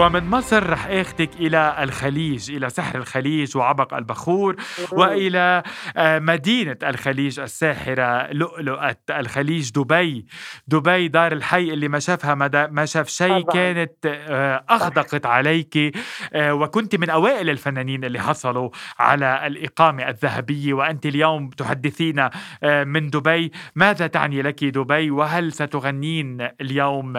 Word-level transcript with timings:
ومن 0.00 0.24
مصر 0.24 0.70
رح 0.70 0.86
اخذك 0.86 1.30
إلى 1.40 1.76
الخليج 1.82 2.50
إلى 2.50 2.70
سحر 2.70 2.98
الخليج 2.98 3.56
وعبق 3.56 3.94
البخور 3.94 4.56
وإلى 4.92 5.62
آه، 5.96 6.18
مدينة 6.18 6.76
الخليج 6.82 7.40
الساحرة 7.40 8.32
لؤلؤة 8.32 8.96
الخليج 9.10 9.70
دبي. 9.70 10.26
دبي 10.66 11.08
دار 11.08 11.32
الحي 11.32 11.72
اللي 11.72 11.88
ما 11.88 11.98
شافها 11.98 12.34
ما 12.70 12.84
شاف 12.84 13.08
شيء 13.08 13.40
كانت 13.40 13.92
آه، 14.06 14.64
اغدقت 14.70 15.26
عليك. 15.26 15.96
آه، 16.32 16.54
وكنت 16.54 16.96
من 16.96 17.10
أوائل 17.10 17.50
الفنانين 17.50 18.04
اللي 18.04 18.20
حصلوا 18.20 18.70
على 18.98 19.46
الإقامة 19.46 20.08
الذهبية. 20.08 20.74
وأنت 20.74 21.06
اليوم 21.06 21.50
تحدثينا 21.50 22.30
من 22.64 23.10
دبي. 23.10 23.52
ماذا 23.74 24.06
تعني 24.06 24.42
لك 24.42 24.64
دبي؟ 24.64 25.10
وهل 25.10 25.52
ستغنين 25.52 26.48
اليوم 26.60 27.16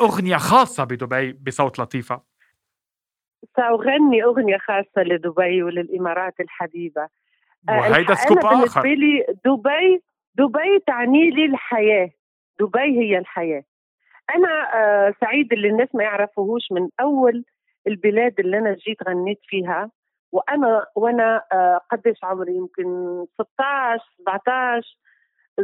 أغنية 0.00 0.36
خاصة 0.36 0.84
بدبي 0.84 1.32
بصوت 1.32 1.80
لطيفة. 1.96 2.20
سأغني 3.56 4.24
أغنية 4.24 4.58
خاصة 4.58 5.02
لدبي 5.02 5.62
وللإمارات 5.62 6.40
الحبيبة. 6.40 7.08
آه، 7.68 7.78
وهيدا 7.78 8.14
سكوب 8.14 8.38
آخر 8.38 8.52
بالنسبة 8.54 8.88
لي 8.88 9.26
دبي 9.44 10.02
دبي 10.34 10.78
تعني 10.86 11.30
لي 11.30 11.44
الحياة. 11.44 12.10
دبي 12.60 13.00
هي 13.00 13.18
الحياة. 13.18 13.64
أنا 14.34 14.74
آه، 14.74 15.14
سعيد 15.20 15.52
اللي 15.52 15.68
الناس 15.68 15.94
ما 15.94 16.04
يعرفوهوش 16.04 16.62
من 16.72 16.88
أول 17.00 17.44
البلاد 17.86 18.40
اللي 18.40 18.58
أنا 18.58 18.74
جيت 18.74 19.08
غنيت 19.08 19.40
فيها. 19.42 19.90
وأنا 20.32 20.86
وأنا 20.96 21.42
آه، 21.52 21.80
قديش 21.90 22.24
عمري؟ 22.24 22.56
يمكن 22.56 22.84
16 23.34 24.04
17 24.18 24.98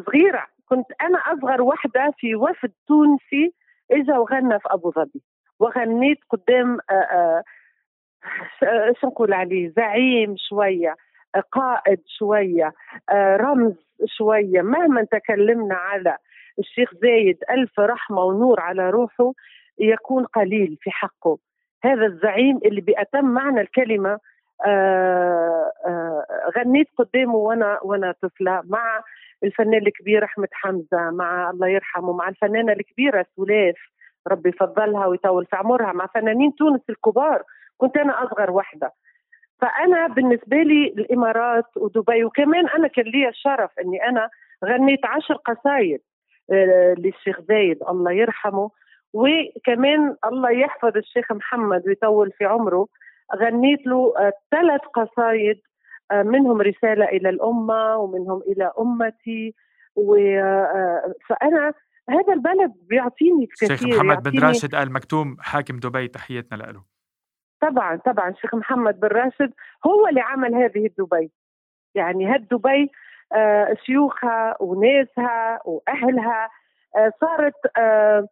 صغيرة. 0.07 0.47
كنت 0.67 0.87
أنا 1.01 1.19
أصغر 1.19 1.63
وحدة 1.63 2.15
في 2.19 2.35
وفد 2.35 2.73
تونسي 2.87 3.55
إجا 3.91 4.19
وغنى 4.19 4.59
في 4.59 4.69
أبو 4.71 4.91
ظبي. 4.91 5.23
وغنيت 5.63 6.19
قدام 6.31 6.79
آه، 6.91 7.43
آه، 8.63 8.93
شو 9.01 9.07
نقول 9.07 9.33
عليه 9.33 9.69
زعيم 9.69 10.35
شوية 10.49 10.97
قائد 11.53 12.01
شوية 12.07 12.73
آه، 13.11 13.37
رمز 13.37 13.75
شوية. 14.07 14.63
مهما 14.63 15.05
تكلمنا 15.05 15.75
على 15.75 16.17
الشيخ 16.59 16.95
زايد 16.95 17.39
ألف 17.51 17.81
رحمة 17.81 18.23
ونور 18.23 18.61
على 18.61 18.91
روحه 18.91 19.33
يكون 19.79 20.25
قليل 20.25 20.77
في 20.81 20.91
حقه. 20.91 21.39
هذا 21.85 22.07
الزعيم 22.07 22.61
اللي 22.65 22.81
بأتم 22.81 23.25
معنى 23.25 23.61
الكلمة 23.61 24.19
غنيت 26.57 26.89
قدامه 26.99 27.35
وأنا 27.35 27.79
وأنا 27.83 28.15
طفلة 28.23 28.63
مع 28.65 29.03
الفنان 29.45 29.87
الكبير 29.87 30.25
أحمد 30.25 30.49
حمزة 30.53 31.11
مع 31.11 31.51
الله 31.51 31.69
يرحمه 31.69 32.13
مع 32.13 32.29
الفنانة 32.29 32.73
الكبيرة 32.73 33.27
سلاف 33.37 33.92
ربي 34.29 34.49
يفضلها 34.49 35.07
ويطول 35.07 35.47
في 35.47 35.57
عمرها 35.57 35.93
مع 35.93 36.07
فنانين 36.07 36.55
تونس 36.55 36.81
الكبار. 36.91 37.43
كنت 37.79 37.97
أنا 37.97 38.25
أصغر 38.25 38.51
واحدة. 38.51 38.93
فأنا 39.61 40.07
بالنسبة 40.07 40.57
لي 40.57 40.87
الإمارات 40.87 41.77
ودبي 41.77 42.25
وكمان 42.25 42.69
أنا 42.69 42.89
كان 42.89 43.05
لي 43.05 43.29
الشرف 43.29 43.71
إني 43.79 44.09
أنا 44.09 44.31
غنيت 44.65 45.07
عشر 45.07 45.35
قصايد 45.35 46.01
آه، 46.53 46.95
للشيخ 46.99 47.41
زايد 47.41 47.83
الله 47.89 48.13
يرحمه. 48.13 48.71
وكمان 49.13 50.17
الله 50.25 50.51
يحفظ 50.51 50.97
الشيخ 50.97 51.33
محمد 51.33 51.83
ويطول 51.87 52.33
في 52.33 52.45
عمره. 52.45 52.87
غنيت 53.37 53.87
له 53.87 54.15
آه، 54.19 54.33
ثلاث 54.51 54.81
قصايد 54.81 55.61
آه، 56.11 56.23
منهم 56.23 56.61
رسالة 56.61 57.05
إلى 57.05 57.29
الأمة 57.29 57.97
ومنهم 57.97 58.43
إلى 58.49 58.73
أمتي. 58.79 59.55
و 59.97 60.17
فأنا 61.29 61.75
هذا 62.11 62.33
البلد 62.33 62.73
بيعطيني 62.89 63.47
كثير 63.47 63.73
الشيخ 63.73 63.89
محمد 63.89 64.23
بن 64.23 64.39
راشد 64.39 64.75
آل 64.75 64.93
مكتوم 64.93 65.37
حاكم 65.41 65.77
دبي 65.77 66.09
تحياتنا 66.09 66.57
له. 66.57 66.83
طبعا 67.61 67.97
طبعا 67.97 68.29
الشيخ 68.31 68.55
محمد 68.55 69.01
بن 69.01 69.09
راشد 69.09 69.53
هو 69.87 70.09
اللي 70.09 70.21
عمل 70.21 70.55
هذه 70.55 70.91
دبي. 70.99 71.31
يعني 71.95 72.27
هاد 72.27 72.49
دبي 72.49 72.91
آه 73.33 73.77
شيوخها 73.85 74.57
وناسها 74.61 75.61
وأهلها 75.65 76.51
آه 76.97 77.13
صارت 77.21 77.79
آه 77.79 78.29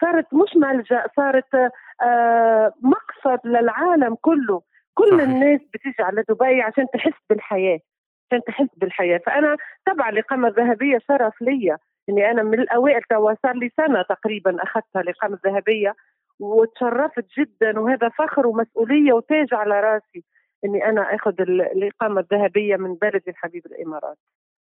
صارت 0.00 0.34
مش 0.34 0.56
ملجأ 0.56 1.04
صارت 1.16 1.54
آه 2.02 2.72
مقصد 2.82 3.46
للعالم 3.46 4.14
كله. 4.14 4.62
كل 4.94 5.08
صحيح. 5.08 5.22
الناس 5.22 5.60
بتيجي 5.74 6.02
على 6.02 6.24
دبي 6.28 6.62
عشان 6.62 6.86
تحس 6.94 7.20
بالحياة 7.30 7.78
عشان 8.26 8.44
تحس 8.46 8.68
بالحياة. 8.76 9.20
فأنا 9.26 9.56
طبعا 9.86 10.08
الاقامه 10.10 10.48
الذهبيه 10.48 10.98
شرف 11.08 11.42
ليا. 11.42 11.78
إني 12.10 12.30
أنا 12.30 12.42
من 12.42 12.60
الأوائل 12.60 13.02
توا 13.10 13.34
صار 13.42 13.54
لي 13.54 13.70
سنة 13.76 14.02
تقريبا 14.02 14.62
أخذتها 14.62 15.00
الاقامه 15.02 15.38
الذهبيه 15.44 15.94
وتشرفت 16.40 17.24
جدا 17.38 17.80
وهذا 17.80 18.08
فخر 18.08 18.46
ومسؤولية 18.46 19.12
وتاج 19.12 19.54
على 19.54 19.80
راسي 19.80 20.24
إني 20.64 20.88
أنا 20.88 21.14
أخذ 21.14 21.34
الاقامه 21.40 22.20
الذهبية 22.20 22.76
من 22.76 22.94
بلدي 22.94 23.30
الحبيب 23.30 23.66
الإمارات. 23.66 24.16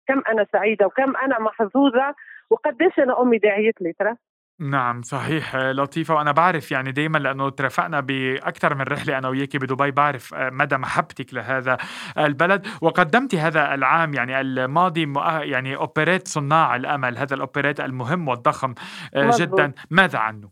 كم 0.08 0.22
أنا 0.30 0.46
سعيدة 0.52 0.86
وكم 0.86 1.18
أنا 1.18 1.40
محظوظة 1.40 2.16
وقديش 2.50 3.00
أنا 3.00 3.22
أمي 3.22 3.38
داعيت 3.38 3.82
لي 3.82 3.94
ترى؟ 3.94 4.16
نعم 4.64 5.02
صحيح 5.02 5.56
لطيفة 5.56 6.16
وأنا 6.16 6.32
بعرف 6.32 6.72
يعني 6.72 6.92
دايما 6.92 7.18
لأنه 7.18 7.50
ترافقنا 7.50 8.00
بأكثر 8.00 8.76
من 8.76 8.82
رحلة 8.82 9.18
أنا 9.18 9.30
وياكي 9.30 9.58
بدبي 9.58 9.92
بعرف 9.92 10.34
مدى 10.34 10.78
محبتك 10.78 11.34
لهذا 11.34 11.78
البلد 12.18 12.68
وقدمتي 12.82 13.40
هذا 13.40 13.74
العام 13.74 14.14
يعني 14.14 14.42
الماضي 14.42 15.14
يعني 15.42 15.76
أوبريت 15.76 16.28
صناع 16.28 16.76
الأمل 16.76 17.18
هذا 17.18 17.36
الأوبريت 17.36 17.80
المهم 17.80 18.28
والضخم 18.28 18.74
جدا 19.16 19.74
ماذا 19.92 20.20
عنه؟ 20.20 20.50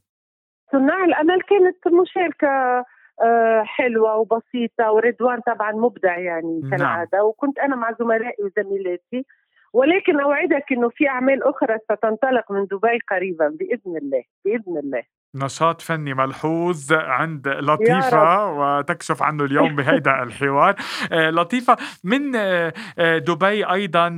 صناع 0.71 1.05
الأمل 1.05 1.41
كانت 1.41 2.01
مشاركة 2.01 2.85
آه، 3.23 3.63
حلوة 3.66 4.16
وبسيطة 4.16 4.91
ورضوان 4.91 5.39
طبعا 5.41 5.71
مبدع 5.71 6.17
يعني 6.17 6.61
كالعادة 6.71 7.17
نعم. 7.17 7.25
وكنت 7.25 7.59
أنا 7.59 7.75
مع 7.75 7.91
زملائي 8.00 8.44
وزميلاتي 8.44 9.25
ولكن 9.73 10.19
أوعدك 10.19 10.65
إنه 10.71 10.89
في 10.89 11.07
أعمال 11.07 11.43
أخرى 11.43 11.77
ستنطلق 11.83 12.51
من 12.51 12.65
دبي 12.65 12.99
قريبا 13.09 13.47
بإذن 13.47 13.97
الله 13.97 14.23
بإذن 14.45 14.77
الله. 14.77 15.03
نشاط 15.35 15.81
فني 15.81 16.13
ملحوظ 16.13 16.93
عند 16.93 17.47
لطيفة 17.47 18.51
وتكشف 18.51 19.23
عنه 19.23 19.43
اليوم 19.43 19.75
بهيدأ 19.75 20.21
الحوار. 20.23 20.75
آه، 21.11 21.29
لطيفة 21.29 21.77
من 22.03 22.35
آه، 22.35 22.73
آه، 22.99 23.17
دبي 23.17 23.65
أيضا 23.65 24.09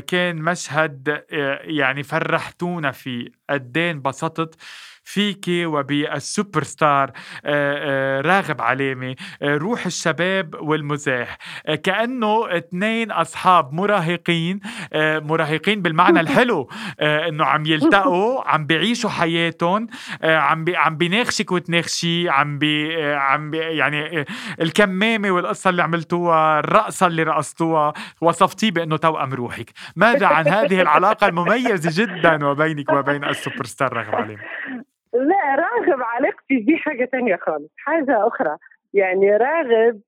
كان 0.00 0.36
مشهد 0.36 1.24
يعني 1.62 2.02
فرحتونا 2.02 2.90
فيه 2.90 3.28
قدين 3.50 3.96
انبسطت 3.96 4.54
فيك 5.04 5.44
وبالسوبر 5.48 6.62
ستار 6.62 7.10
راغب 8.26 8.60
علامي 8.60 9.14
روح 9.42 9.86
الشباب 9.86 10.54
والمزاح. 10.60 11.38
كأنه 11.82 12.56
اثنين 12.56 13.10
أصحاب 13.10 13.72
مراهقين 13.72 14.60
مراهقين 14.94 15.82
بالمعنى 15.82 16.20
الحلو 16.20 16.70
إنه 17.00 17.44
عم 17.44 17.66
يلتقوا 17.66 18.48
عم 18.48 18.66
بيعيشوا 18.66 19.10
حياتهم 19.10 19.86
عم 20.24 20.64
بي 20.64 20.76
عم 20.76 20.96
بيناخشك 20.96 21.52
وتناخشي 21.52 22.28
عم 22.28 22.58
بي 22.58 23.04
عم 23.14 23.50
بي 23.50 23.58
يعني 23.58 24.24
الكمامة 24.60 25.30
والقصة 25.30 25.70
اللي 25.70 25.82
عملتوها 25.82 26.58
الرقصة 26.58 27.06
اللي 27.06 27.22
رقصتوها 27.22 27.92
وصفتيه 28.20 28.70
بأنه 28.70 28.96
توأم 28.96 29.34
روحك. 29.34 29.70
ماذا 29.96 30.26
عن 30.26 30.48
هذه 30.48 30.80
العلاقة 30.80 31.26
المميزة 31.26 32.04
جدا 32.04 32.46
وبينك 32.46 32.92
وبين 32.92 33.24
السوبر 33.24 33.64
ستار 33.64 33.92
راغب 33.92 34.14
علامة 34.14 34.36
لا 35.14 35.54
راغب 35.56 36.02
علاقتي 36.02 36.56
بيه 36.58 36.76
حاجة 36.76 37.04
تانية 37.04 37.36
خالص 37.36 37.70
حاجة 37.78 38.26
أخرى. 38.26 38.56
يعني 38.94 39.36
راغب 39.36 40.00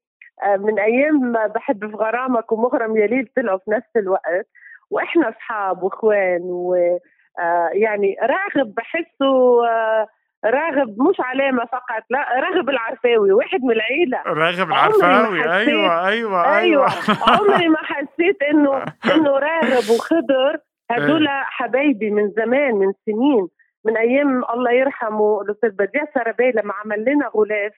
آه، 0.42 0.56
من 0.56 0.78
أيام 0.78 1.14
ما 1.32 1.46
بحب 1.46 1.90
في 1.90 1.96
غرامك 1.96 2.52
ومغرم 2.52 2.96
يليل 2.96 3.28
طلعوا 3.36 3.58
في 3.58 3.70
نفس 3.70 3.96
الوقت 3.96 4.46
وإحنا 4.90 5.28
أصحاب 5.28 5.82
وإخوان 5.82 6.40
و 6.42 6.74
آه، 7.38 7.70
يعني 7.72 8.16
راغب 8.22 8.74
بحسه 8.74 9.66
آه، 9.68 10.06
راغب 10.44 10.88
مش 11.10 11.16
علامة 11.20 11.64
فقط 11.64 12.02
لا 12.10 12.26
راغب 12.40 12.68
العرفاوي 12.70 13.32
واحد 13.32 13.62
من 13.62 13.70
العيلة. 13.70 14.22
راغب 14.26 14.68
العرفاوي 14.68 15.52
أيوة 15.54 16.06
أيوة 16.08 16.56
أيوة. 16.58 16.86
عمري 17.28 17.68
ما 17.68 17.78
حسيت 17.82 18.42
إنه 18.42 18.84
إنه 19.14 19.30
راغب 19.38 19.90
وخضر. 19.94 20.58
هدول 20.90 21.28
إيه. 21.28 21.42
حبايبي 21.44 22.10
من 22.10 22.30
زمان 22.30 22.74
من 22.74 22.92
سنين. 23.06 23.48
من 23.84 23.96
أيام 23.96 24.44
الله 24.44 24.72
يرحمه 24.72 25.42
الأستاذ 25.42 25.70
بديع 25.70 26.04
سربي 26.14 26.50
لما 26.50 26.72
عمل 26.84 27.04
لنا 27.04 27.30
غلاف 27.36 27.72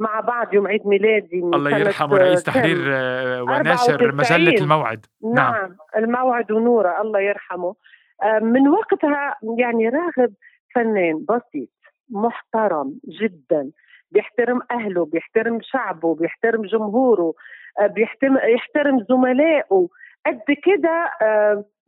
مع 0.00 0.20
بعض 0.20 0.54
يوم 0.54 0.66
عيد 0.66 0.86
ميلادي 0.86 1.38
الله 1.38 1.78
يرحمه 1.78 2.16
رئيس 2.16 2.42
تحرير 2.42 2.76
آه، 2.86 3.42
وناشر 3.42 4.12
مجلة 4.14 4.54
الموعد. 4.54 5.06
نعم, 5.24 5.34
نعم 5.34 5.76
الموعد 5.96 6.52
ونورة 6.52 7.00
الله 7.00 7.20
يرحمه. 7.20 7.74
آه، 8.22 8.38
من 8.38 8.68
وقتها 8.68 9.36
يعني 9.58 9.88
راغب 9.88 10.32
فنان 10.74 11.24
بسيط 11.28 11.68
محترم 12.10 13.00
جدا 13.20 13.70
بيحترم 14.10 14.60
أهله 14.70 15.04
بيحترم 15.04 15.58
شعبه 15.62 16.14
بيحترم 16.14 16.62
جمهوره 16.62 17.34
آه، 17.80 17.86
بيحترم 17.86 18.38
يحترم 18.54 19.04
زملائه. 19.08 19.88
قد 20.26 20.42
كده 20.64 21.10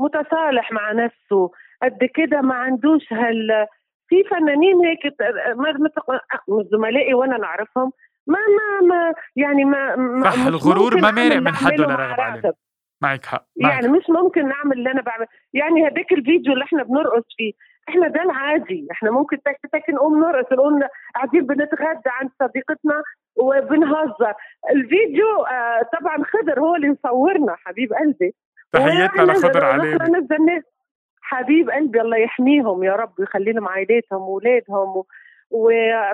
متصالح 0.00 0.72
مع 0.72 0.92
نفسه. 0.92 1.50
قد 1.82 2.04
كده 2.14 2.40
ما 2.40 2.54
عندوش 2.54 3.12
هال 3.12 3.66
في 4.08 4.24
فنانين 4.30 4.86
هيك 4.86 5.14
مثل 5.56 6.68
زملائي 6.72 7.14
وأنا 7.14 7.38
نعرفهم 7.38 7.92
ما 8.26 8.38
ما 8.38 8.86
ما 8.88 9.14
يعني 9.36 9.64
ما 9.64 9.96
صح 10.24 10.46
الغرور 10.46 11.00
ما 11.00 11.10
مارق 11.10 11.36
من 11.36 11.54
حد 11.54 11.80
ولا 11.80 11.94
راغب 11.94 12.20
عليه. 12.20 12.52
معك 13.02 13.26
حق 13.26 13.44
يعني 13.56 13.88
مش 13.88 14.04
ممكن 14.08 14.48
نعمل 14.48 14.72
اللي 14.72 14.90
أنا 14.90 15.02
بعمل. 15.02 15.26
يعني 15.52 15.86
هذاك 15.86 16.12
الفيديو 16.12 16.52
اللي 16.52 16.64
إحنا 16.64 16.82
بنرقص 16.82 17.24
فيه 17.36 17.52
إحنا 17.88 18.08
ده 18.08 18.22
العادي. 18.22 18.86
إحنا 18.92 19.10
ممكن 19.10 19.42
تك 19.42 19.58
تك 19.72 19.90
نقوم 19.90 20.20
نرقص 20.20 20.52
نقوم 20.52 20.80
قاعدين 21.14 21.46
بنتغدى 21.46 22.10
عند 22.20 22.30
صديقتنا 22.42 23.02
وبنهزر. 23.36 24.34
الفيديو 24.70 25.42
آه 25.42 25.82
طبعا 26.00 26.16
خضر 26.24 26.60
هو 26.60 26.74
اللي 26.76 26.88
مصورنا 26.88 27.56
حبيب 27.64 27.92
قلبي. 27.92 28.34
تحياتنا 28.72 29.22
لخضر 29.32 29.64
عليه 29.64 29.96
حبيب 31.30 31.70
قلبي 31.70 32.00
الله 32.00 32.16
يحميهم 32.16 32.84
يا 32.84 32.92
رب 32.92 33.12
ويخلي 33.18 33.52
لهم 33.52 33.68
عائلاتهم 33.68 34.22
واولادهم 34.22 34.96
و... 34.96 35.06
و... 35.50 35.70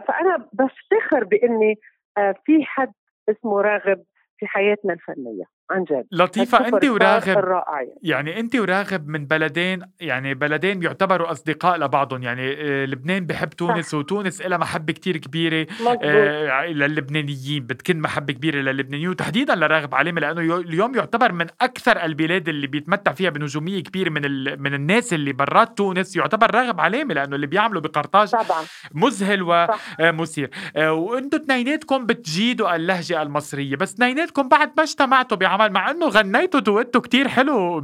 فأنا 0.08 0.48
بفتخر 0.52 1.24
بإني 1.24 1.78
آه 2.18 2.34
في 2.44 2.64
حد 2.64 2.92
اسمه 3.28 3.60
راغب 3.60 4.04
في 4.38 4.46
حياتنا 4.46 4.92
الفنية. 4.92 5.44
عن 5.70 5.84
جد. 5.84 6.06
لطيفة 6.12 6.68
أنت 6.68 6.84
وراغب. 6.84 7.38
الرائع 7.38 7.86
يعني. 8.02 8.40
أنت 8.40 8.56
وراغب 8.56 9.08
من 9.08 9.26
بلدين 9.26 9.82
يعني 10.00 10.34
بلدين 10.34 10.82
يعتبروا 10.82 11.30
أصدقاء 11.30 11.78
لبعضهم. 11.78 12.22
يعني 12.22 12.52
آه، 12.52 12.84
لبنان 12.86 13.26
بحب 13.26 13.48
تونس 13.48 13.86
صح. 13.90 13.98
وتونس 13.98 14.42
لها 14.42 14.58
محبة 14.58 14.92
كتير 14.92 15.16
كبيرة. 15.16 15.66
آه 16.02 16.66
للبنانيين. 16.66 17.66
بتكن 17.66 18.00
محبة 18.00 18.32
كبيرة 18.32 18.56
للبنانيين. 18.56 19.08
وتحديدا 19.08 19.54
لراغب 19.54 19.94
علامة 19.94 20.20
لأنه 20.20 20.56
اليوم 20.56 20.94
يعتبر 20.94 21.32
من 21.32 21.46
أكثر 21.60 22.04
البلاد 22.04 22.48
اللي 22.48 22.66
بيتمتع 22.66 23.12
فيها 23.12 23.30
بنجومية 23.30 23.82
كبيرة 23.82 24.10
من 24.10 24.24
ال... 24.24 24.62
من 24.62 24.74
الناس 24.74 25.12
اللي 25.14 25.32
برات 25.32 25.78
تونس. 25.78 26.16
يعتبر 26.16 26.54
راغب 26.54 26.80
علامة 26.80 27.14
لأنه 27.14 27.36
اللي 27.36 27.46
بيعملوا 27.46 27.80
بقرطاج 27.80 28.30
طبعا. 28.30 28.62
مذهل 28.94 29.68
ومثير 30.00 30.50
آه 30.76 30.92
وأنتم 30.92 31.38
اثنيناتكم 31.38 32.06
بتجيدوا 32.06 32.76
اللهجة 32.76 33.22
المصرية. 33.22 33.76
بس 33.76 33.94
اثنيناتكم 33.94 34.48
بعد 34.48 34.70
ما 34.76 34.82
اجتمعتوا 34.82 35.36
بعمل 35.56 35.72
مع 35.72 35.90
إنه 35.90 36.08
غنيتوا 36.08 36.60
دويتو 36.60 37.00
كتير 37.00 37.28
حلو 37.28 37.80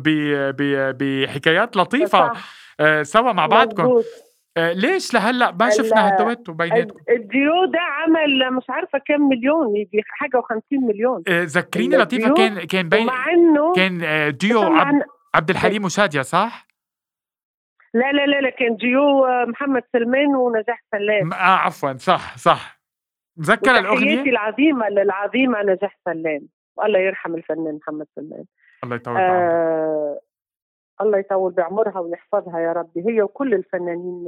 بحكايات 0.92 1.76
لطيفة 1.76 2.32
آه 2.80 3.02
سوا 3.02 3.32
مع 3.32 3.46
بعضكم. 3.46 4.02
آه 4.56 4.72
ليش 4.72 5.14
لهلأ 5.14 5.50
ما 5.60 5.70
شفنا 5.70 6.08
هالدويتو 6.08 6.52
بيناتكم؟ 6.52 6.98
الديو 7.10 7.64
ده 7.64 7.78
عمل 7.80 8.52
مش 8.56 8.64
عارفة 8.68 8.98
كم 9.06 9.28
مليون 9.28 9.76
يجي 9.76 10.02
حاجة 10.06 10.36
و50 10.40 10.60
مليون. 10.72 11.22
آه 11.28 11.42
ذكريني 11.44 11.96
لطيفة 11.96 12.34
كان 12.34 12.64
كان 12.66 12.88
بين 12.88 13.06
مع 13.06 13.30
إنه 13.32 13.72
كان 13.74 14.00
آه، 14.04 14.28
ديو 14.28 14.62
عبد, 14.62 15.02
عبد 15.34 15.50
الحليم 15.50 15.84
وشادية 15.84 16.22
صح؟ 16.22 16.66
لا 17.94 18.12
لا 18.12 18.26
لا 18.26 18.40
لا 18.40 18.50
كان 18.50 18.76
ديو 18.76 19.24
آه، 19.26 19.44
محمد 19.44 19.82
سلمان 19.92 20.26
ونجاح 20.36 20.82
سلام. 20.92 21.32
آه 21.32 21.36
عفوا 21.36 21.92
صح 21.92 22.36
صح. 22.36 22.80
مذكر 23.36 23.78
الأغنية؟ 23.78 24.22
العظيمة 24.22 24.88
للعظيمة 24.88 25.62
نجاح 25.62 25.98
سلام. 26.04 26.40
والله 26.80 26.98
يرحم 26.98 27.34
الفنان 27.34 27.74
محمد 27.74 28.06
سلمان. 28.16 28.44
الله 28.84 28.96
يطول 28.96 29.16
آه 29.16 30.20
الله 31.00 31.18
يطول 31.18 31.52
بعمرها 31.52 32.00
ويحفظها 32.00 32.60
يا 32.60 32.72
ربي. 32.72 33.04
هي 33.08 33.22
وكل 33.22 33.54
الفنانين 33.54 34.24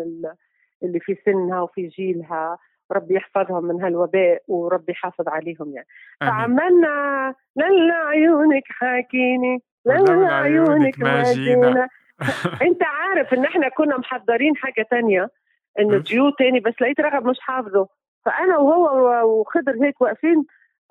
اللي 0.83 1.01
في 1.01 1.17
سنها 1.25 1.61
وفي 1.61 1.87
جيلها 1.87 2.59
ربي 2.93 3.15
يحفظهم 3.15 3.65
من 3.65 3.83
هالوباء 3.83 4.43
وربي 4.49 4.93
يحافظ 4.93 5.29
عليهم 5.29 5.75
يعني. 5.75 5.87
فعملنا 6.21 7.35
لنا 7.57 7.95
عيونك 7.95 8.63
حاكيني 8.67 9.63
لنا 9.87 10.33
عيونك 10.33 10.99
ما 10.99 11.23
جينا. 11.23 11.89
انت 12.69 12.83
عارف 12.83 13.35
ان 13.35 13.45
إحنا 13.45 13.69
كنا 13.69 13.99
محضرين 13.99 14.57
حاجة 14.57 14.87
تانية 14.91 15.31
انه 15.79 15.99
ديو 15.99 16.31
تاني 16.31 16.61
بس 16.61 16.75
لقيت 16.81 17.01
رغب 17.01 17.27
مش 17.27 17.41
حافظه. 17.41 17.89
فأنا 18.25 18.59
وهو 18.59 19.41
وخضر 19.41 19.85
هيك 19.85 20.01
واقفين 20.01 20.45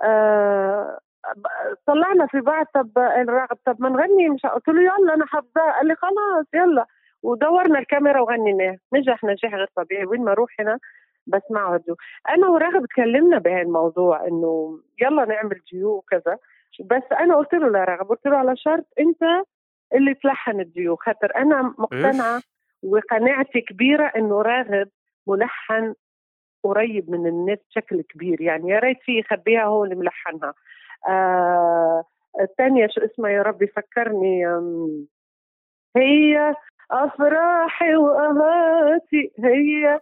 آه 0.04 1.00
طلعنا 1.86 2.28
في 2.28 2.42
بعض 2.42 2.66
طب 2.74 2.98
الراغب 2.98 3.58
طب 3.66 3.76
ما 3.82 3.90
نغني 3.90 4.30
مش 4.30 4.46
قلت 4.46 4.68
له 4.68 4.82
يلا 4.82 5.14
أنا 5.14 5.26
حافظاه. 5.26 5.72
قال 5.72 5.88
لي 5.88 5.96
خلاص 5.96 6.46
يلا. 6.54 6.86
ودورنا 7.24 7.80
الكاميرا 7.80 8.22
وغنيناه. 8.22 8.78
نجح 8.94 9.24
نجاح 9.24 9.54
غير 9.54 9.70
طبيعي. 9.76 10.06
وين 10.06 10.22
ما 10.24 10.32
أروح 10.32 10.50
هنا 10.60 10.80
بسمعه 11.28 11.82
جو 11.88 11.96
أنا 12.30 12.48
وراغب 12.48 12.86
تكلمنا 12.86 13.38
بهالموضوع 13.38 14.28
إنه 14.28 14.80
يلا 15.02 15.26
نعمل 15.26 15.62
جيو 15.72 15.90
وكذا. 15.90 16.38
بس 16.86 17.04
أنا 17.20 17.36
قلت 17.36 17.54
له 17.54 17.68
لراغب 17.68 18.10
قلت 18.10 18.26
له 18.26 18.38
على 18.38 18.56
شرط 18.56 18.86
أنت 19.00 19.24
اللي 19.94 20.14
تلحن 20.14 20.60
الجيو. 20.60 20.96
خاطر 20.96 21.36
أنا 21.36 21.74
مقتنعة 21.78 22.42
وقناعتي 22.84 23.62
كبيرة 23.62 24.06
إنه 24.16 24.42
راغب 24.42 24.88
ملحن 25.28 25.94
قريب 26.64 27.10
من 27.10 27.28
الناس 27.28 27.60
بشكل 27.70 28.02
كبير. 28.02 28.42
يعني 28.42 28.70
يا 28.70 28.80
ريت 28.80 28.98
في 29.02 29.20
يخبيها 29.20 29.64
هو 29.64 29.84
اللي 29.84 29.96
ملحنها. 29.96 30.54
آه 31.08 32.04
الثانية 32.42 32.88
شو 32.88 33.02
اسمها 33.02 33.32
يا 33.32 33.42
ربي 33.42 33.68
فكرني 33.68 34.46
هي 35.96 36.56
أفراحي 36.92 37.96
وأهاتي 37.96 39.32
هي 39.40 40.00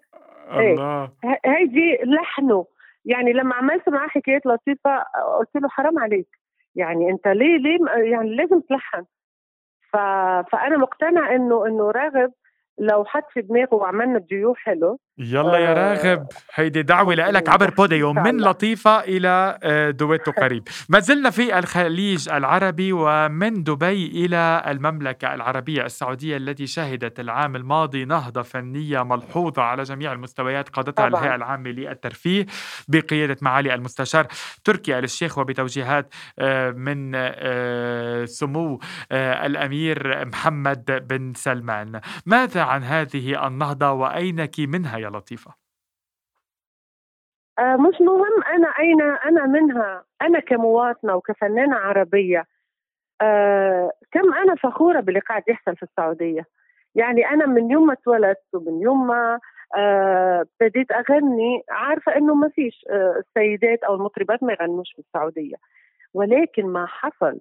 الله. 0.51 1.12
هيدي 1.46 1.98
لحنه. 2.04 2.66
يعني 3.06 3.34
لما 3.34 3.56
عملت 3.56 3.90
معاه 3.90 4.07
حكايات 4.07 4.46
لطيفة 4.46 5.04
قلت 5.40 5.56
له 5.56 5.69
حرام 5.69 6.00
عليك. 6.00 6.28
يعني 6.75 7.10
أنت 7.12 7.28
ليه 7.28 7.57
ليه 7.57 7.78
يعني 8.12 8.36
لازم 8.36 8.60
تلحن. 8.60 9.06
ف... 9.92 9.98
فأنا 10.51 10.78
مقتنع 10.78 11.36
إنه 11.36 11.68
إنه 11.68 11.92
راغب 11.92 12.34
لو 12.79 13.05
حط 13.05 13.23
في 13.33 13.41
دماغه 13.41 13.73
وعملنا 13.75 14.19
ديو 14.19 14.55
حلو 14.55 14.99
يلا 15.19 15.57
يا 15.57 15.71
آه، 15.71 15.73
راغب. 15.73 16.27
هيدي 16.53 16.81
دعوة 16.81 17.13
لك 17.13 17.49
عبر 17.49 17.69
بوديو 17.69 18.13
من 18.13 18.37
لطيفة 18.37 18.99
إلى 18.99 19.59
آه، 19.63 19.89
دويتو 19.89 20.31
قريب. 20.31 20.63
ما 20.89 20.99
زلنا 20.99 21.29
في 21.29 21.59
الخليج 21.59 22.29
العربي 22.29 22.93
ومن 22.93 23.63
دبي 23.63 24.05
إلى 24.25 24.63
المملكة 24.67 25.33
العربية 25.33 25.85
السعودية 25.85 26.37
التي 26.37 26.67
شهدت 26.67 27.19
العام 27.19 27.55
الماضي 27.55 28.05
نهضة 28.05 28.41
فنية 28.41 29.03
ملحوظة 29.03 29.61
على 29.61 29.83
جميع 29.83 30.13
المستويات 30.13 30.69
قادتها 30.69 31.07
الهيئة 31.07 31.35
العامة 31.35 31.69
للترفيه 31.69 32.45
بقيادة 32.87 33.37
معالي 33.41 33.73
المستشار 33.73 34.27
تركي 34.63 34.97
آل 34.99 35.03
الشيخ 35.03 35.37
وبتوجيهات 35.37 36.13
آه، 36.39 36.71
من 36.71 37.09
سمو 38.25 38.79
الأمير 39.11 40.25
محمد 40.25 41.07
بن 41.09 41.33
سلمان. 41.33 42.01
ماذا 42.25 42.68
عن 42.69 42.83
هذه 42.83 43.47
النهضة 43.47 43.91
وأينك 43.91 44.59
منها 44.59 44.97
يا 44.97 45.09
لطيفة؟ 45.09 45.53
آه 47.59 47.75
مش 47.75 47.95
مهم. 48.01 48.43
أنا 48.55 48.67
أين؟ 48.79 49.01
أنا 49.01 49.45
منها. 49.45 50.03
أنا 50.21 50.39
كمواطنة 50.39 51.15
وكفنانة 51.15 51.75
عربية 51.75 52.45
آه 53.21 53.91
كم 54.11 54.33
أنا 54.33 54.55
فخورة 54.55 54.99
باللي 54.99 55.19
قاعد 55.19 55.43
يحصل 55.47 55.75
في 55.75 55.83
السعودية. 55.83 56.45
يعني 56.95 57.29
أنا 57.29 57.45
من 57.45 57.71
يوم 57.71 57.88
ما 57.88 57.93
اتولدت 57.93 58.45
ومن 58.53 58.81
يوم 58.81 59.07
ما 59.07 59.39
آه، 59.77 60.41
ابتديت 60.41 60.91
أغني 60.91 61.63
عارفة 61.69 62.15
إنه 62.15 62.35
ما 62.35 62.49
فيش 62.49 62.85
آه 62.89 63.15
السيدات 63.19 63.83
أو 63.83 63.95
المطربات 63.95 64.43
ما 64.43 64.53
يغنوش 64.53 64.91
في 64.93 64.99
السعودية. 64.99 65.55
ولكن 66.13 66.65
ما 66.65 66.85
حصل 66.85 67.39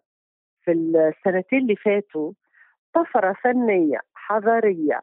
في 0.64 0.72
السنتين 0.72 1.58
اللي 1.58 1.76
فاتوا 1.76 2.32
طفرة 2.94 3.32
فنية 3.42 4.00
حضارية 4.14 5.00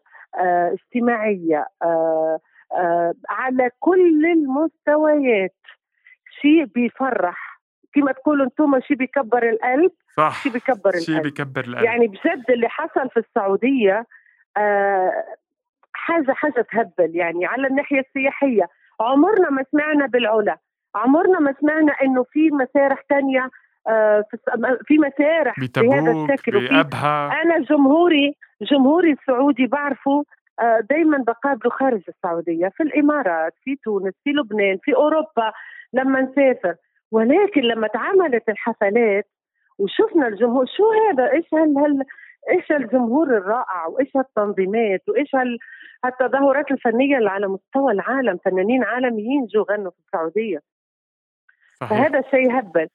اجتماعية 0.73 1.67
آه، 1.83 2.39
آه، 2.77 3.13
على 3.29 3.69
كل 3.79 4.25
المستويات. 4.25 5.55
شيء 6.41 6.65
بيفرح. 6.65 7.61
كما 7.93 8.11
تقولوا 8.11 8.45
أنتم 8.45 8.79
شيء 8.79 8.97
بيكبر 8.97 9.49
القلب 9.49 9.91
صح. 10.17 10.43
شيء 10.43 10.51
بيكبر 10.51 10.89
القلب. 10.89 11.03
شيء 11.03 11.21
بيكبر 11.21 11.63
القلب. 11.67 11.85
يعني 11.85 12.07
بجد 12.07 12.43
اللي 12.49 12.69
حصل 12.69 13.09
في 13.09 13.19
السعودية 13.19 14.05
حاجة 15.93 16.31
حاجة 16.31 16.65
تهبل. 16.71 17.15
يعني 17.15 17.45
على 17.45 17.67
الناحية 17.67 17.99
السياحية 17.99 18.69
عمرنا 18.99 19.49
ما 19.49 19.63
سمعنا 19.71 20.05
بالعلا. 20.05 20.57
عمرنا 20.95 21.39
ما 21.39 21.53
سمعنا 21.61 21.93
إنه 22.03 22.23
في 22.23 22.49
مسارح 22.51 23.01
تانية 23.09 23.49
في 24.87 24.97
مسارح 24.97 25.59
بهذا 25.59 26.11
الشكل. 26.11 26.67
أنا 26.67 27.59
جمهوري 27.59 28.35
جمهوري 28.61 29.11
السعودي 29.11 29.67
بعرفه 29.67 30.25
آه، 30.59 30.79
دائما 30.89 31.17
بقابله 31.17 31.71
خارج 31.71 32.01
السعودية 32.07 32.67
في 32.67 32.83
الإمارات 32.83 33.53
في 33.63 33.75
تونس 33.75 34.13
في 34.23 34.29
لبنان 34.29 34.77
في 34.83 34.95
أوروبا 34.95 35.51
لما 35.93 36.21
نسافر. 36.21 36.75
ولكن 37.11 37.61
لما 37.61 37.87
تعاملت 37.87 38.49
الحفلات 38.49 39.27
وشفنا 39.79 40.27
الجمهور 40.27 40.65
شو 40.65 40.91
هذا؟ 40.91 41.31
إيش 41.31 41.45
هال 41.53 41.77
هال 41.77 42.03
إيش 42.49 42.71
الجمهور 42.71 43.37
الرائع؟ 43.37 43.87
وإيش 43.87 44.09
هالتنظيمات؟ 44.15 45.09
وإيش 45.09 45.35
هال 45.35 45.57
هالتظاهرات 46.05 46.71
الفنية 46.71 47.17
اللي 47.17 47.29
على 47.29 47.47
مستوى 47.47 47.91
العالم؟ 47.91 48.37
فنانين 48.45 48.83
عالميين 48.83 49.45
جو 49.45 49.61
غنوا 49.61 49.91
في 49.91 49.99
السعودية. 49.99 50.59
صحيح. 51.79 51.89
فهذا 51.89 52.21
شيء 52.21 52.59
هبل. 52.59 52.87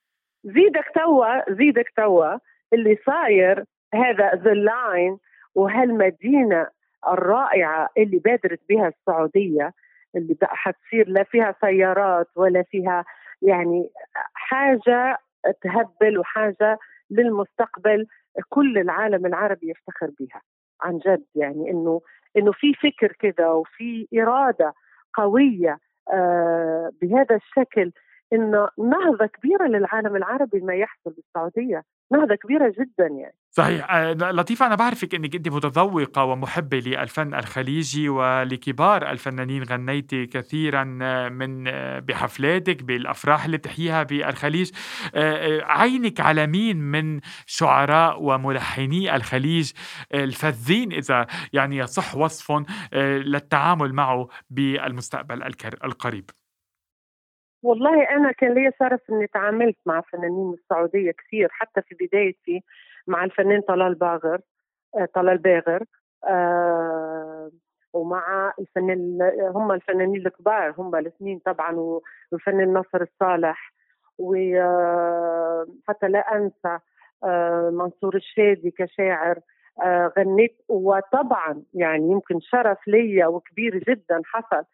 زيدك 0.45 0.85
توا 0.95 1.53
زيدك 1.53 1.93
توا 1.97 2.39
اللي 2.73 2.97
صاير 3.07 3.65
هذا 3.95 4.31
The 4.35 4.55
Line 4.55 5.19
وهالمدينه 5.55 6.67
الرائعة 7.09 7.89
اللي 7.99 8.19
بادرت 8.19 8.61
بها 8.69 8.89
السعودية 8.89 9.73
اللي 10.17 10.37
حتصير 10.43 11.09
لا 11.09 11.23
فيها 11.23 11.55
سيارات 11.61 12.27
ولا 12.37 12.63
فيها 12.63 13.05
يعني 13.43 13.91
حاجة 14.35 15.19
تهبل 15.63 16.19
وحاجة 16.19 16.79
للمستقبل 17.11 18.07
كل 18.49 18.79
العالم 18.79 19.27
العربي 19.27 19.71
يفتخر 19.71 20.11
بها 20.21 20.43
عن 20.83 20.99
جد. 20.99 21.25
يعني 21.35 21.71
إنه 21.71 22.01
إنه 22.37 22.53
في 22.53 22.73
فكر 22.75 23.13
كذا 23.13 23.49
وفي 23.49 24.09
إرادة 24.15 24.75
قوية 25.15 25.79
آه 26.13 26.91
بهذا 27.03 27.37
الشكل 27.37 27.93
إنه 28.33 28.69
نهضة 28.79 29.27
كبيرة 29.27 29.67
للعالم 29.67 30.17
العربي 30.17 30.61
ما 30.61 30.75
يحصل 30.75 31.11
بالسعودية. 31.11 31.83
نهضة 32.13 32.35
كبيرة 32.35 32.69
جدا 32.79 33.07
يعني. 33.07 33.35
صحيح. 33.53 33.91
آه، 33.91 34.13
لطيفة. 34.13 34.67
أنا 34.67 34.75
بعرفك 34.75 35.15
أنك 35.15 35.35
أنت 35.35 35.49
متذوقة 35.49 36.25
ومحبة 36.25 36.79
للفن 36.79 37.35
الخليجي 37.35 38.09
ولكبار 38.09 39.11
الفنانين. 39.11 39.63
غنيتي 39.63 40.27
كثيرا 40.27 40.99
آه، 41.03 41.29
من 41.29 41.69
آه، 41.69 41.99
بحفلاتك 41.99 42.83
بالأفراح 42.83 43.45
اللي 43.45 43.57
بتحييها 43.57 44.03
بالخليج. 44.03 44.71
عينك 45.63 46.21
على 46.21 46.47
مين 46.47 46.77
من 46.77 47.21
شعراء 47.47 48.23
وملحني 48.23 49.17
الخليج 49.17 49.73
الفذين 50.15 50.93
إذا 50.93 51.27
يعني 51.53 51.77
يصح 51.77 52.17
وصفهم 52.17 52.67
للتعامل 52.93 53.93
معه 53.93 54.29
بالمستقبل 54.51 55.43
القريب؟ 55.85 56.31
والله 57.63 58.11
أنا 58.11 58.33
كان 58.33 58.55
لي 58.55 58.71
شرف 58.79 59.01
إني 59.11 59.27
تعاملت 59.27 59.77
مع 59.87 60.01
فنانين 60.01 60.55
السعودية 60.63 61.13
كثير 61.13 61.49
حتى 61.51 61.83
في 61.83 61.95
بدايتي. 61.95 62.63
مع 63.07 63.25
الفنان 63.25 63.61
طلال 63.61 63.95
باغر 63.95 64.41
آه، 64.97 65.09
طلال 65.15 65.39
باغر 65.39 65.85
آه 66.29 67.51
ومع 67.93 68.53
الفنان 68.59 69.19
هم 69.55 69.73
الفنانين 69.73 70.27
الكبار 70.27 70.75
هم 70.79 70.97
الاثنين 70.97 71.39
طبعا 71.39 71.99
والفنان 72.33 72.73
ناصر 72.73 73.03
الصالح 73.03 73.73
وحتى 74.19 76.07
آه، 76.07 76.09
لا 76.09 76.37
أنسى 76.37 76.79
منصور 77.73 78.17
الشادي 78.17 78.71
كشاعر 78.71 79.41
غنيت 80.19 80.57
وطبعا 80.69 81.63
يعني 81.75 82.11
يمكن 82.13 82.41
شرف 82.41 82.89
ليا 82.89 83.27
وكبير 83.27 83.79
جدا 83.79 84.23
حصل 84.25 84.65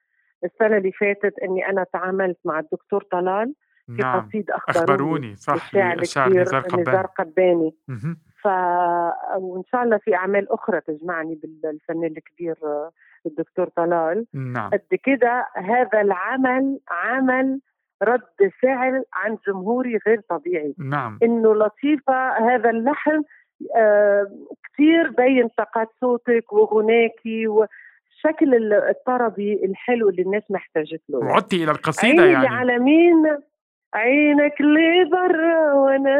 السنة 0.45 0.77
اللي 0.77 0.93
فاتت 0.93 1.39
أني 1.39 1.69
أنا 1.69 1.85
تعاملت 1.93 2.39
مع 2.45 2.59
الدكتور 2.59 3.03
طلال. 3.03 3.55
في 3.87 3.93
نعم. 3.93 4.21
قصيد 4.21 4.51
أخبروني, 4.51 4.93
أخبروني 4.93 5.37
صح 5.37 5.75
الشاعر 5.75 6.31
نزار 6.31 6.61
قباني, 6.61 6.83
نزار 6.83 7.07
قباني. 7.07 7.75
ف 8.43 8.47
وإن 9.39 9.63
شاء 9.73 9.83
الله 9.83 9.99
في 9.99 10.15
أعمال 10.15 10.53
أخرى 10.53 10.81
تجمعني 10.81 11.41
بالفنان 11.43 12.15
الكبير 12.17 12.57
الدكتور 13.27 13.69
طلال 13.69 14.27
نعم. 14.35 14.71
قد 14.71 14.99
كده 15.05 15.47
هذا 15.57 16.01
العمل 16.01 16.81
عمل 16.91 17.61
رد 18.03 18.53
فعل 18.63 19.05
عن 19.13 19.39
جمهوري 19.49 19.99
غير 20.07 20.21
طبيعي 20.21 20.75
نعم. 20.79 21.19
إنه 21.23 21.55
لطيفة 21.55 22.29
هذا 22.29 22.71
اللحن 22.71 23.23
آه 23.77 24.31
كثير 24.65 25.11
بين 25.11 25.49
طاقات 25.49 25.89
صوتك 26.01 26.53
وغناكي 26.53 27.49
و 27.49 27.67
الشكل 28.17 28.73
الطربي 28.73 29.65
الحلو 29.65 30.09
اللي 30.09 30.23
الناس 30.23 30.43
محتاجت 30.51 31.03
له 31.09 31.19
وعدتي 31.19 31.65
إلى 31.65 31.71
القصيدة 31.71 32.25
يعني 32.25 32.47
على 32.47 32.79
مين 32.79 33.39
عينك 33.95 34.61
اللي 34.61 35.05
برا 35.13 35.73
وأنا 35.73 36.19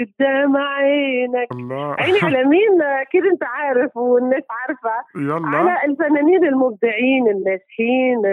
قدام 0.00 0.56
عينك. 0.56 1.48
الله. 1.52 1.94
عيني 1.98 2.18
على 2.22 2.44
مين؟ 2.44 2.82
أكيد 2.82 3.26
أنت 3.26 3.44
عارف 3.44 3.96
والناس 3.96 4.42
عارفة. 4.50 5.04
يلا. 5.16 5.56
على 5.56 5.92
الفنانين 5.92 6.44
المبدعين 6.44 7.28
الناجحين 7.28 8.26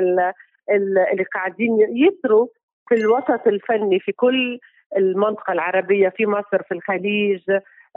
اللي 0.69 1.23
قاعدين 1.33 1.77
يسروا 1.89 2.47
في 2.89 2.95
الوسط 2.95 3.47
الفني 3.47 3.99
في 3.99 4.11
كل 4.11 4.59
المنطقة 4.97 5.53
العربية 5.53 6.09
في 6.09 6.25
مصر 6.25 6.63
في 6.63 6.73
الخليج. 6.73 7.41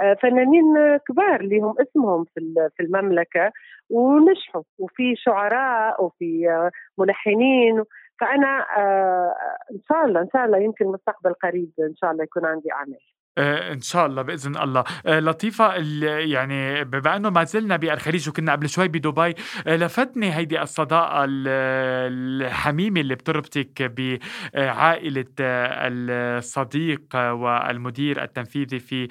آه، 0.00 0.14
فنانين 0.22 0.74
كبار 1.08 1.42
لهم 1.42 1.74
اسمهم 1.80 2.24
في 2.24 2.54
في 2.76 2.82
المملكة 2.82 3.52
ونجحوا. 3.90 4.62
وفي 4.78 5.16
شعراء 5.16 6.04
وفي 6.04 6.48
آه، 6.48 6.70
ملحنين. 6.98 7.84
فأنا 8.20 8.66
آه، 8.78 9.34
إن 9.72 9.80
شاء 9.88 10.04
الله 10.04 10.20
إن 10.20 10.28
شاء 10.32 10.44
الله 10.44 10.58
يمكن 10.58 10.86
مستقبل 10.86 11.32
قريب 11.34 11.72
إن 11.80 11.96
شاء 11.96 12.10
الله 12.10 12.24
يكون 12.24 12.44
عندي 12.46 12.72
اعمال 12.72 13.13
إن 13.38 13.80
شاء 13.80 14.06
الله 14.06 14.22
بإذن 14.22 14.56
الله. 14.56 14.84
آه، 15.06 15.20
لطيفة 15.20 15.74
يعني 16.04 16.84
بما 16.84 17.16
إنه 17.16 17.30
ما 17.30 17.44
زلنا 17.44 17.76
بالخليج 17.76 18.28
وكنا 18.28 18.52
قبل 18.52 18.68
شوي 18.68 18.88
بدبي 18.88 19.34
آه، 19.66 19.76
لفتني 19.76 20.34
هيدي 20.34 20.62
الصداقة 20.62 21.24
الحميمة 21.28 23.00
اللي 23.00 23.14
بتربطك 23.14 23.82
بعائلة 23.82 25.24
الصديق 25.40 27.02
والمدير 27.14 28.22
التنفيذي 28.22 28.78
في 28.78 29.08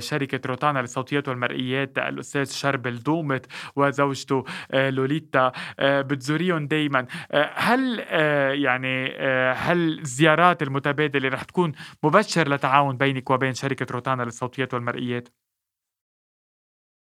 شركة 0.00 0.40
روتانا 0.46 0.78
للصوتيات 0.78 1.28
والمرئيات 1.28 1.98
الأستاذ 1.98 2.50
شربل 2.50 2.98
دومت 2.98 3.46
وزوجته 3.76 4.44
لوليتا 4.74 5.52
بتزوريهم 5.80 6.66
دائما 6.66 7.06
هل 7.54 7.98
يعني 8.62 9.16
هل 9.52 9.98
الزيارات 9.98 10.62
المتبادلة 10.62 11.28
رح 11.28 11.42
تكون 11.42 11.72
مبشر 12.02 12.48
لتعاون 12.48 12.96
بين 12.96 13.07
بينك 13.12 13.30
وبين 13.30 13.52
شركة 13.52 13.86
روتانا 13.90 14.22
للصوتيات 14.22 14.74
والمرئيات؟ 14.74 15.28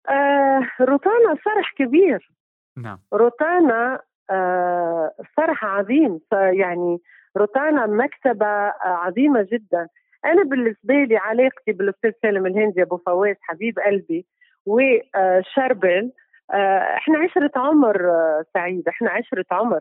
آه 0.08 0.60
روتانا 0.80 1.34
فرح 1.44 1.72
كبير. 1.78 2.30
نعم. 2.76 2.98
روتانا 3.12 4.00
آه 4.30 5.12
فرح 5.36 5.64
عظيم. 5.64 6.20
يعني 6.32 6.98
روتانا 7.36 7.86
مكتبة 7.86 8.46
آه 8.46 8.74
عظيمة 8.84 9.46
جدا. 9.52 9.88
أنا 10.24 10.42
بالنسبة 10.42 10.94
لي 10.94 11.16
علاقتي 11.16 11.72
بالأستاذ 11.72 12.10
سالم 12.22 12.46
الهندي 12.46 12.82
أبو 12.82 12.96
فواز 12.96 13.36
حبيب 13.40 13.78
قلبي 13.78 14.26
وشربل 14.66 16.12
آه 16.52 16.96
إحنا 16.96 17.18
عشرة 17.18 17.50
عمر 17.56 18.10
آه 18.10 18.44
سعيد. 18.54 18.88
إحنا 18.88 19.10
عشرة 19.10 19.44
عمر. 19.50 19.80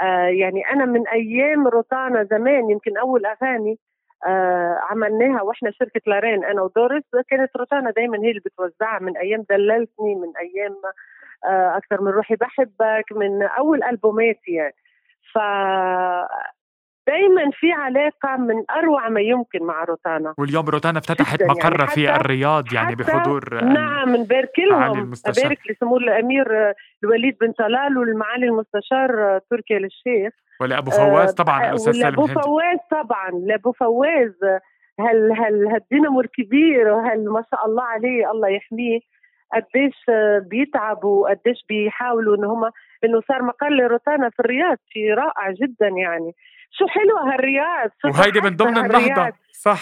آه 0.00 0.26
يعني 0.26 0.60
أنا 0.72 0.84
من 0.84 1.08
أيام 1.08 1.68
روتانا 1.68 2.24
زمان 2.24 2.70
يمكن 2.70 2.96
أول 2.98 3.26
أغاني 3.26 3.78
آه 4.26 4.78
عملناها 4.90 5.42
وإحنا 5.42 5.70
شركة 5.70 6.00
لارين 6.06 6.44
أنا 6.44 6.62
ودورس 6.62 7.02
كانت 7.28 7.56
روتانا 7.56 7.90
دائما 7.90 8.18
هي 8.18 8.30
اللي 8.30 8.40
بتوزعها 8.46 8.98
من 8.98 9.16
أيام 9.16 9.44
دللتني 9.50 10.14
من 10.14 10.32
أيام 10.40 10.76
آه 11.46 11.76
أكثر 11.76 12.00
من 12.02 12.08
روحي 12.12 12.36
بحبك 12.36 13.04
من 13.12 13.42
أول 13.42 13.84
ألبوماتي 13.84 14.52
يعني. 14.52 14.74
ف 15.34 15.38
دائما 17.06 17.50
في 17.60 17.72
علاقة 17.72 18.36
من 18.36 18.64
أروع 18.70 19.08
ما 19.08 19.20
يمكن 19.20 19.62
مع 19.62 19.84
روتانا. 19.84 20.34
واليوم 20.38 20.64
روتانا 20.64 20.98
افتتحت 20.98 21.42
مقر 21.42 21.80
يعني 21.80 21.90
في 21.90 22.16
الرياض 22.16 22.72
يعني 22.72 22.94
بحضور 22.94 23.64
نعم 23.64 24.16
نبارك 24.16 24.58
لهم 24.58 25.12
أبارك 25.26 25.58
لسمو 25.70 25.96
الأمير 25.96 26.74
الوليد 27.04 27.36
بن 27.40 27.52
طلال 27.52 27.98
والمعالي 27.98 28.46
المستشار 28.46 29.40
تركي 29.50 29.76
الشيخ 29.76 30.32
ولابو 30.60 30.90
فواز 30.90 31.28
آه، 31.28 31.34
طبعا 31.34 31.70
الاستاذ 31.70 31.92
سالم 31.92 32.10
لابو 32.10 32.26
فواز 32.26 32.78
طبعا 32.90 33.30
لابو 33.30 33.72
فواز 33.72 34.34
هل 35.00 35.32
هل 35.32 35.66
هالدينامو 35.66 36.20
الكبير 36.20 36.88
وهل 36.88 37.24
ما 37.28 37.44
شاء 37.50 37.66
الله 37.66 37.82
عليه 37.82 38.30
الله 38.30 38.48
يحميه 38.48 39.00
قديش 39.54 39.94
بيتعبوا 40.50 41.30
قديش 41.30 41.64
بيحاولوا 41.68 42.36
إن 42.36 42.44
هم 42.44 42.70
إنه 43.04 43.20
صار 43.28 43.42
مقر 43.42 43.68
لروتانا 43.68 44.30
في 44.30 44.40
الرياض 44.40 44.76
شيء 44.92 45.14
رائع 45.14 45.50
جدا 45.50 45.88
يعني. 45.88 46.32
شو 46.70 46.86
حلوة 46.86 47.34
هالرياض 47.34 47.90
وهيدي 48.04 48.40
من 48.40 48.56
ضمن 48.56 48.78
النهضه 48.78 49.32
صح. 49.52 49.80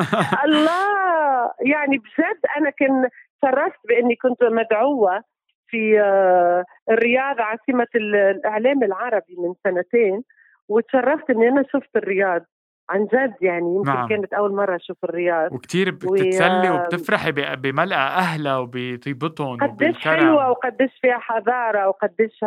الله 0.46 1.52
يعني 1.60 1.98
بجد 1.98 2.40
أنا 2.58 2.70
كنت 2.70 3.12
شرفت 3.42 3.80
بإني 3.88 4.16
كنت 4.16 4.42
مدعوة 4.42 5.22
في 5.68 6.00
آه، 6.00 6.64
الرياض 6.90 7.40
عاصمة 7.40 7.86
الإعلام 7.94 8.82
العربي 8.82 9.36
من 9.38 9.54
سنتين 9.64 10.22
وتشرفت 10.68 11.30
إني 11.30 11.48
أنا 11.48 11.62
شفت 11.72 11.96
الرياض 11.96 12.42
عن 12.90 13.04
جد. 13.04 13.34
يعني 13.40 13.74
يمكن 13.74 13.90
نعم. 13.90 14.08
كانت 14.08 14.32
أول 14.32 14.54
مرة 14.54 14.76
أشوف 14.76 15.04
الرياض. 15.04 15.52
وكثير 15.52 15.90
بتتسلي 15.90 16.70
و... 16.70 16.74
وبتفرحي 16.74 17.32
بملأ 17.56 17.96
أهلها 17.96 18.58
وبطيبتهم 18.58 19.56
قديش 19.56 19.98
حلوة 19.98 20.50
وقديش 20.50 20.90
فيها 21.00 21.18
حضارة 21.18 21.88
وقديش 21.88 22.44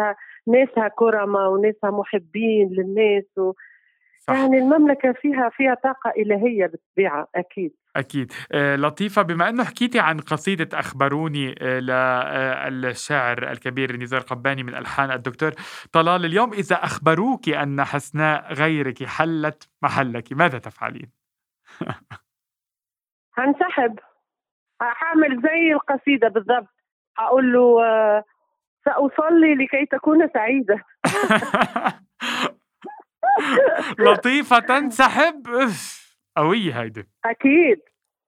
ناسها 0.47 0.87
كرمه 0.87 1.47
وناسها 1.47 1.91
محبين 1.91 2.69
للناس 2.71 3.37
و... 3.37 3.51
صح. 4.27 4.33
يعني 4.33 4.57
المملكة 4.57 5.11
فيها 5.11 5.49
فيها 5.49 5.73
طاقة 5.73 6.09
إلهية 6.17 6.65
بالطبيعة 6.67 7.27
أكيد. 7.35 7.71
أكيد. 7.95 8.31
آه 8.51 8.75
لطيفة 8.75 9.21
بما 9.21 9.49
أنه 9.49 9.63
حكيتي 9.63 9.99
عن 9.99 10.19
قصيدة 10.19 10.79
أخبروني 10.79 11.55
آه 11.61 12.69
للشاعر 12.69 13.51
الكبير 13.51 13.95
نزار 13.97 14.21
قباني 14.21 14.63
من 14.63 14.75
ألحان 14.75 15.11
الدكتور 15.11 15.51
طلال 15.91 16.25
اليوم 16.25 16.53
إذا 16.53 16.75
أخبروك 16.75 17.49
أن 17.49 17.83
حسناء 17.83 18.53
غيرك 18.53 19.03
حلت 19.03 19.69
محلك 19.81 20.33
ماذا 20.33 20.59
تفعلين؟ 20.59 21.11
هنسحب. 23.37 23.99
هعمل 24.81 25.41
زي 25.41 25.73
القصيدة 25.73 26.27
بالضبط. 26.27 26.75
هقول 27.17 27.53
له 27.53 27.83
آه 27.85 28.23
سأصلي 28.85 29.55
لكي 29.55 29.85
تكون 29.85 30.29
سعيدة. 30.33 30.83
لطيفة 33.99 34.59
تنسحب 34.59 35.47
قوية 36.37 36.81
هيدي. 36.81 37.07
أكيد. 37.25 37.79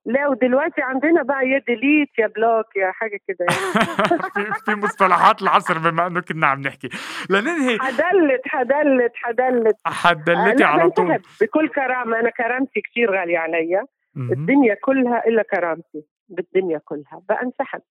لا 0.06 0.28
ودلوقتي 0.28 0.82
عندنا 0.82 1.24
بقى 1.24 1.48
يا 1.50 1.60
delete 1.68 2.10
يا 2.20 2.28
block 2.28 2.76
يا 2.76 2.92
حاجة 2.92 3.20
كده 3.28 3.46
يعني. 3.50 4.54
في 4.66 4.76
مصطلحات 4.76 5.42
العصر 5.42 5.78
بما 5.78 6.08
أنه 6.08 6.22
كنا 6.22 6.48
عم 6.48 6.62
نحكي. 6.62 6.90
لننهي. 7.30 7.78
حدلت 7.80 8.42
حدلت 8.46 9.12
حدلت. 9.16 9.76
حدلتي 9.86 10.64
على 10.64 10.90
طول. 10.90 11.20
بكل 11.42 11.70
كرامة. 11.70 12.20
أنا 12.20 12.30
كرامتي 12.30 12.82
كثير 12.82 13.12
غالية 13.20 13.38
علي 13.38 13.86
الدنيا 14.18 14.76
كلها 14.82 15.28
إلا 15.28 15.44
كرامتي 15.44 16.06
بالدنيا 16.30 16.82
كلها. 16.86 17.22
بانسحب 17.30 17.82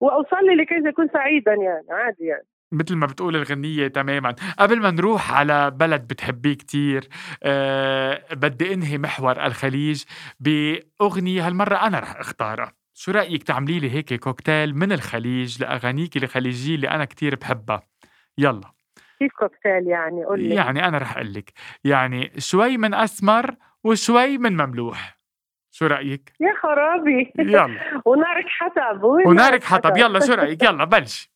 واصلي 0.00 0.54
لكي 0.54 0.88
اكون 0.88 1.08
سعيدا 1.08 1.54
يعني 1.54 1.86
عادي 1.90 2.24
يعني. 2.24 2.46
مثل 2.72 2.96
ما 2.96 3.06
بتقول 3.06 3.36
الغنية 3.36 3.88
تماما. 3.88 4.34
قبل 4.58 4.80
ما 4.80 4.90
نروح 4.90 5.32
على 5.32 5.70
بلد 5.70 6.06
بتحبيه 6.06 6.54
كتير 6.54 7.08
أه 7.42 8.24
بدي 8.32 8.74
أنهي 8.74 8.98
محور 8.98 9.46
الخليج 9.46 10.04
بأغنية 10.40 11.46
هالمرة 11.46 11.76
أنا 11.76 11.98
رح 11.98 12.16
أختارها. 12.16 12.72
شو 12.94 13.12
رأيك 13.12 13.42
تعملي 13.42 13.78
لي 13.78 13.90
هيك 13.90 14.14
كوكتيل 14.14 14.76
من 14.76 14.92
الخليج 14.92 15.62
لأغانيك 15.62 16.16
الخليجية 16.16 16.74
اللي 16.74 16.88
أنا 16.88 17.04
كتير 17.04 17.36
بحبها؟ 17.36 17.82
يلا. 18.38 18.72
كيف 19.18 19.32
كوكتيل 19.32 19.86
يعني؟ 19.88 20.24
قول 20.24 20.40
لي. 20.42 20.54
يعني 20.54 20.88
أنا 20.88 20.98
رح 20.98 21.16
أقول 21.16 21.34
لك. 21.34 21.52
يعني 21.84 22.32
شوي 22.38 22.76
من 22.76 22.94
أسمر 22.94 23.54
وشوي 23.84 24.38
من 24.38 24.56
مملوح. 24.56 25.20
شو 25.70 25.86
رأيك؟ 25.86 26.32
يا 26.40 26.54
خرابي. 26.62 27.32
يلا. 27.38 27.80
ونارك 28.06 28.46
حطب 28.48 29.02
ونارك 29.02 29.64
حطب. 29.64 29.96
يلا 29.96 30.20
شو 30.20 30.32
رأيك؟ 30.32 30.62
يلا 30.62 30.84
بلش. 30.84 31.30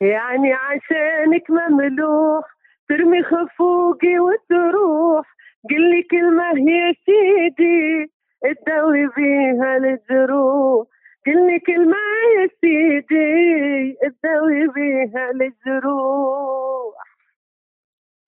يعني 0.00 0.52
عشانك 0.52 1.50
مملوح 1.50 2.44
ترمي 2.88 3.22
خفوقي 3.22 4.18
وتروح. 4.18 5.34
قلي 5.70 6.02
كلمة 6.10 6.70
يا 6.70 6.94
سيدي 7.06 8.12
تداوي 8.42 9.06
بيها 9.16 9.76
الجروح 9.76 10.86
قلي 11.26 11.58
كلمة 11.58 11.96
يا 12.36 12.48
سيدي 12.60 13.96
تداوي 14.02 14.68
بيها 14.68 15.30
الجروح 15.30 16.94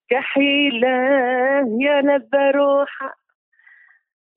كحيلة 0.09 0.97
يا 1.79 2.01
لبى 2.01 2.51
روحة 2.55 3.17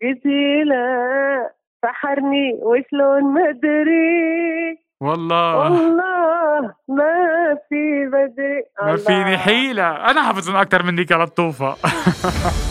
جزيلة 0.02 1.50
سحرني 1.82 2.58
وشلون 2.62 3.25
مدري 3.25 4.78
والله. 5.00 5.58
والله. 5.58 6.39
ما 6.88 7.56
في 7.68 8.06
بدري 8.06 8.62
ما 8.82 8.96
فيني 8.96 9.38
حيلة. 9.38 10.10
أنا 10.10 10.22
حافظ 10.22 10.50
أكثر 10.56 10.82
منك 10.82 11.10
يا 11.10 11.16
لطوفة 11.16 11.76